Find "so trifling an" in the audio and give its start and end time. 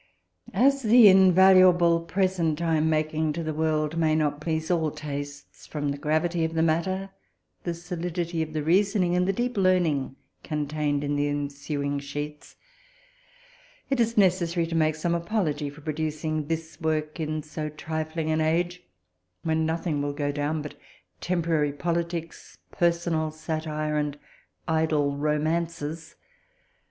17.43-18.41